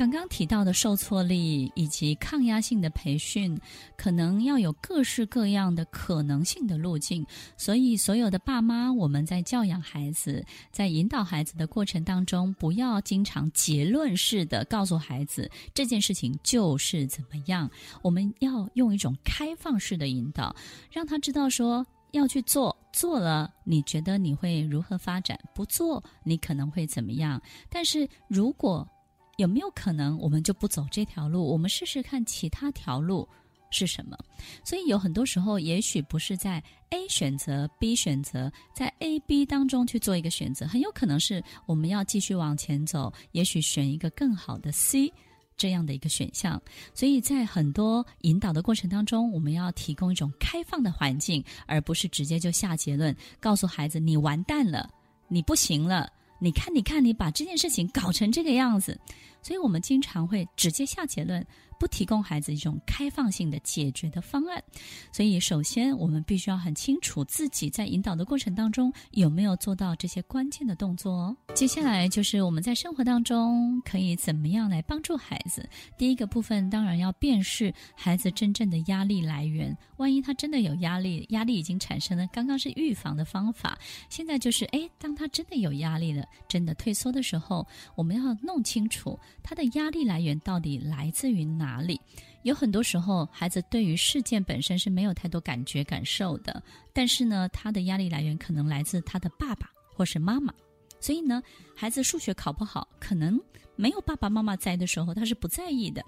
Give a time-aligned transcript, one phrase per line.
[0.00, 3.54] 刚刚提到的受挫力以及抗压性的培训，
[3.98, 7.22] 可能要有各式各样的可能性的路径。
[7.58, 10.42] 所以，所有的爸妈，我们在教养孩子、
[10.72, 17.70] 在引导孩子的过程当中，不要经常结论式的告诉孩子这件事情就是怎么样。
[18.00, 20.56] 我们要用一种开放式的引导，
[20.90, 25.38] 让他知道说要去做，做了你觉得你会如何发展？
[25.54, 27.38] 不做你可能会怎么样？
[27.68, 28.88] 但是如果
[29.40, 31.42] 有没有可能，我们就不走这条路？
[31.50, 33.26] 我们试试看其他条路
[33.70, 34.14] 是什么？
[34.62, 45.10] 所以有很多时候，也许不是在 A 选择、B 选择，在 A、B 当中去做一个选择，很有可能是我们要继续往前走，也许选一个更好的 C
[45.56, 46.60] 这样的一个选项。
[46.92, 54.90] 所以在很多引导的过程当中，我们要提供一种开放的环境，而不是直接就下结论，告诉孩子你完蛋了，
[55.28, 56.12] 你不行了。
[56.40, 58.98] 你看，你看，你把这件事情搞成这个样子，
[59.42, 61.46] 所以我们经常会直接下结论。
[61.80, 64.62] 不提供孩子一种开放性的解决的方案，
[65.10, 71.36] 所以首先我们必须要很清楚自己在引导的过程当中有没有做到这些关键的动作哦。
[71.54, 75.66] 接下来就是我们在生活当中可以怎么样来帮助孩子。
[75.96, 83.78] 第一个部分当然要辨识孩子真正的压力来源，万一他真的有压力，压力已经产生了，刚刚是预防的方法，
[84.10, 91.69] 现在就是诶，当他真的有压力了，真的退缩的时候，我们要弄清楚他的压力来源到底来自于哪。
[91.70, 92.00] 哪里？
[92.42, 96.62] 有很多时候，孩子对于事件本身是没有太多感觉感受的，
[96.92, 100.52] 但是呢，他的压力来源可能来自他的爸爸或是妈妈。
[100.98, 101.42] 所以呢，
[101.76, 103.40] 孩子数学考不好，可能
[103.76, 106.02] 没有爸爸妈妈在的时候，他是不在意的。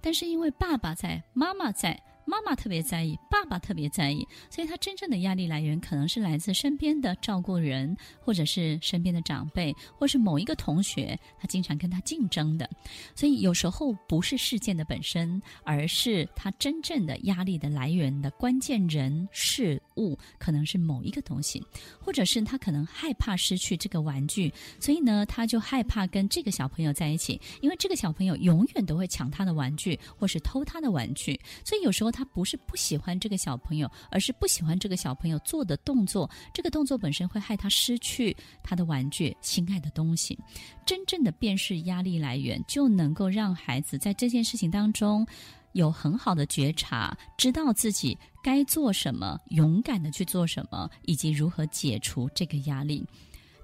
[0.00, 2.00] 但是因为爸爸在，妈妈在。
[2.26, 12.68] 妈妈特别在意，爸爸特别在意，所以他真正的压力来源可能是来自身边的照顾人，或者是身边的长辈，或是某一个同学，他经常跟他竞争的。
[13.14, 21.62] 所以有时候不是事件的本身，而是他真正的压力的来源的关键人是物，可能是某一个东西，
[22.00, 32.06] 或者是他可能害怕失去这个玩具，所以呢，他就害怕跟这个小朋友在一起，因为这个小朋友永远都会抢他的玩具，或是偷他的玩具，所以有时候。
[32.16, 36.30] 他不是不喜欢这个小朋友，而是不喜欢这个小朋友做的动作。
[36.54, 40.38] 这个动作本身会害他失去他的玩具、心爱的东西。
[40.86, 45.26] 真正的辨识压力来源，就能够让孩子在这件事情当中
[45.76, 53.06] 有很好的觉察，知道自己该做什么，勇敢的去做什么，以及如何解除这个压力。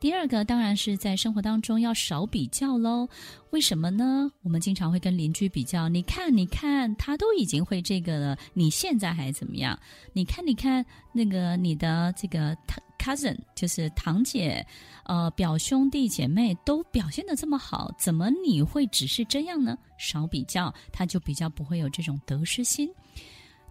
[0.00, 3.06] 第二个当然是在生活当中要少比较喽。
[3.50, 4.30] 为什么呢？
[4.42, 9.78] 我们经常会跟邻居比较，你看，你看，他都已经会这个了，你现在还怎么样？
[10.12, 14.64] 你看，你看，那个你的这个他 cousin 就是堂姐，
[15.04, 19.78] 呃，表兄弟姐妹都表现得这么好，怎么你会只是这样呢？
[19.98, 22.88] 少比较，他就比较不会有这种得失心。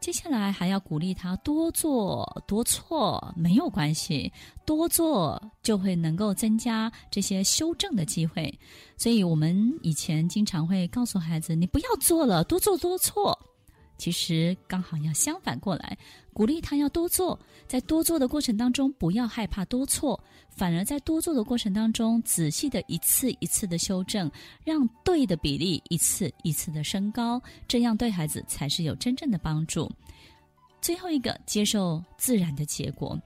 [0.01, 4.31] 接下来还要鼓励他多做多错，没有关系，
[4.65, 8.57] 多做就会能够增加这些修正的机会。
[8.97, 13.37] 所以我们以前经常会告诉孩子：“你不要做了，多做多错。”
[13.99, 15.95] 其实刚好要相反过来，
[16.33, 17.37] 鼓励他要多做，
[17.67, 24.31] 在多做的过程当中，不要害怕多错，反而在多做的过程当中，仔细的一次一次的修正，
[24.63, 29.91] 让对的比例一次一次的升高，这样对孩子才是有真正的帮助。
[30.81, 33.19] 最后一个，接受自然的结果，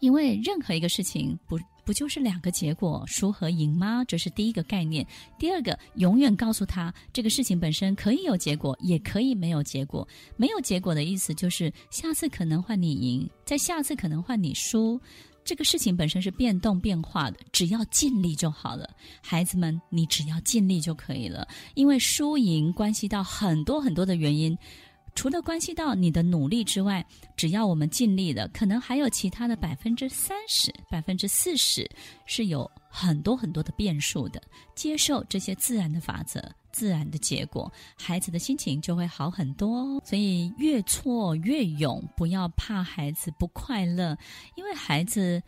[0.00, 1.60] 因为任何一个事情不。
[1.84, 4.04] 不就是两个结果，输和赢吗？
[4.04, 5.06] 这是第一个概念。
[5.38, 10.06] 第二个，永远告诉他，这个事情本身可以有结果，也可以没有结果。
[10.36, 15.00] 没有结果的意思就是，下次可能换你赢，在下次可能换你输。
[15.42, 18.88] 这个事情本身是变动变化的，只要尽力就好了。
[19.22, 24.56] 孩子们，你只要尽力就可以了，因为输赢关系到很多很多的原因。
[25.14, 27.04] 除了关系到你的努力之外，
[27.36, 31.88] 只要我们尽力了，可能还有其他的百分之三十、百分之四十
[32.26, 34.40] 是有很多很多的变数的。
[34.74, 40.02] 接受这些自然的法则、自然的结果，孩子的心情就会好很多哦。
[40.04, 44.16] 所以越挫越勇，不要怕孩子不快乐，
[44.54, 45.42] 因为孩子。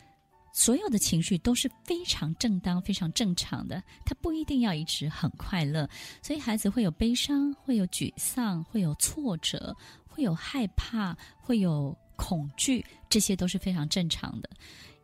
[0.52, 5.88] 所有的情绪都是非常正当、非常正常的，他不一定要一直很快乐。
[6.22, 9.75] 所以孩子会有悲伤，会有沮丧，会有挫折，
[10.06, 14.50] 会有害怕，会有恐惧，这些都是非常正常的。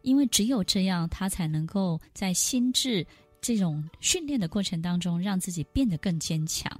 [0.02, 3.06] 因为只有这样，他才能够在心智。
[3.40, 6.70] 这种训练的过程当中，让自己变得更坚强。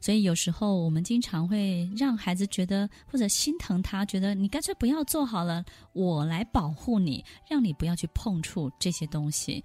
[0.00, 9.64] 所以有时候我们经常会让孩子觉得或者心疼他，觉得你干脆不要做好了，我来保护你，让你不要去碰触这些东西。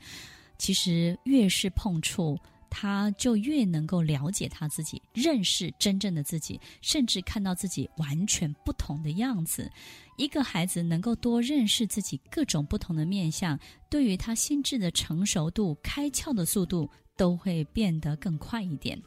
[0.57, 2.39] 其实越是碰触。
[2.77, 9.71] 他就越能够了解他自己，认识真正的自己，甚至看到自己完全不同的样子。
[10.17, 13.57] 一个孩子能够多认识自己各种不同的面相，
[13.89, 19.01] 对于他心智的成熟度、开窍的速度都会变得更快一点。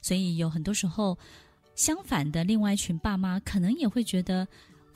[0.00, 1.18] 所以有很多时候，
[1.74, 4.46] 相反的，另外一群爸妈可能也会觉得。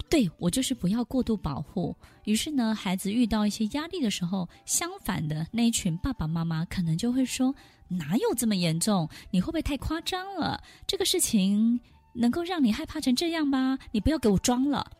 [0.09, 1.97] 对，我就是不要过度保护。
[2.27, 7.53] 于是呢，孩子遇到一些压力的时候，相反的那一群爸爸妈妈可能就会说
[7.89, 9.09] ：“哪有这么严重？
[9.31, 10.63] 你会不会太夸张了？
[10.87, 11.81] 这个事情
[12.13, 13.79] 能够让你害怕成这样吗？
[13.93, 14.91] 你不要给我装了。”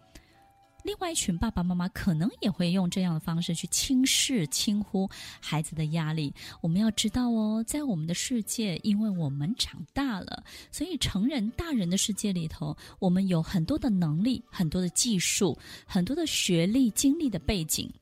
[0.85, 5.11] 另外一群爸爸妈妈可能也会用这样的方式去轻视、轻忽
[5.41, 6.33] 孩子的压力。
[6.61, 17.93] 我们要知道哦，在我们的世界，因为我们长大了，所以成人、大人的世界里头，我们有很多的能力、很多的技术、很多的学历、经历的背景。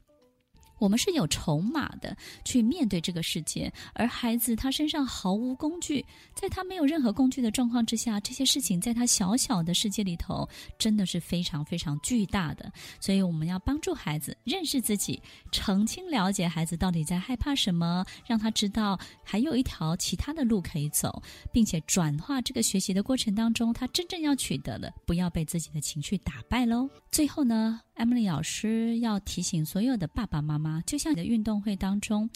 [0.84, 2.14] 我们是有筹码的
[2.44, 6.04] 去面对这个世界，而孩子他身上毫无工具，
[6.34, 10.46] 在他没有任何工具的状况之下，这些事情在他小小的世界里头
[10.78, 12.70] 真的是非常非常巨大的。
[13.00, 26.90] 所以我们要帮助孩子认识自己，澄清了解孩子到底在害怕什么，让他知道还有一条其他的路可以走，并且转化这个学习的过程当中，他真正要取得的，不要被自己的情绪打败喽。
[27.10, 32.28] 最后呢，Emily 老师要提醒所有的爸爸妈妈，就像你的运动会当中，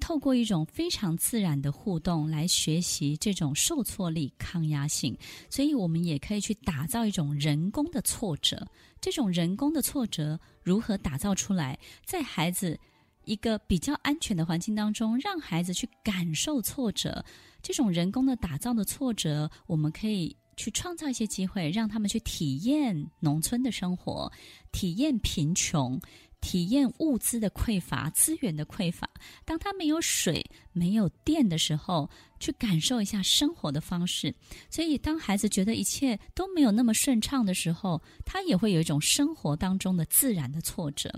[0.00, 5.16] 透过一种非常自然的互动来学习这种受挫力、抗压性。
[5.48, 8.66] 所以，我们也可以去打造一种人工的挫折。
[9.00, 11.78] 这种人工的挫折如何打造出来？
[12.04, 12.78] 在孩子
[13.24, 17.24] 一个比较安全的环境当中，让孩子去感受挫折。
[17.62, 20.36] 这种人工的打造的挫折，我们可以。
[20.58, 24.32] 去创造一些机会，让他们去体验农村的生活，
[24.72, 26.00] 体验贫穷，
[26.40, 29.08] 体验物资的匮乏、资源的匮乏。
[29.44, 34.34] 当他没有水、没有电的时候，去感受一下生活的方式。
[34.70, 41.12] 所以，当孩子觉得一切都没有那么顺畅的时候，他也会有一种生活当中的自然的挫折。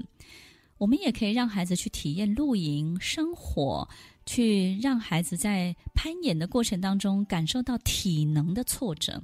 [0.78, 3.88] 我们也可以让孩子去体验露营生活。
[4.26, 9.22] 去让孩子在攀岩的过程当中感受到体能的挫折，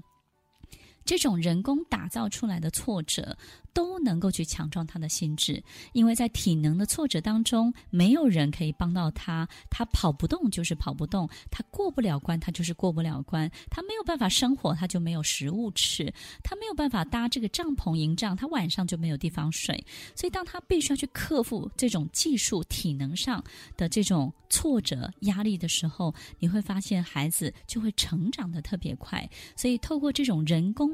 [1.05, 3.37] 这种人工打造出来的挫折。
[3.75, 5.61] 都能够去强壮他的心智，
[5.95, 9.49] 因为在体能的挫折当中，没有人可以帮到他。
[9.69, 13.51] 他跑不动就是跑不动，他过不了关，他就是过不了关。
[13.69, 16.09] 他没有办法生活，他就没有食物吃；
[16.45, 19.85] 他没有办法搭这个帐篷营帐，他晚上就没有地方睡。
[20.15, 23.43] 所以，当他必须要去克服这种技术、体能上
[23.77, 29.29] 的这种挫折、压力的时候，你会发现孩子就会成长得特别快。
[29.57, 30.94] 所以，透过这种人工